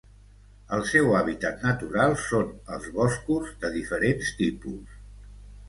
El 0.77 0.79
seu 0.91 1.11
hàbitat 1.17 1.61
natural 1.65 2.17
són 2.23 2.49
els 2.77 2.89
boscos 2.97 3.55
de 3.67 3.73
diferents 3.79 4.35
tipus. 4.43 5.01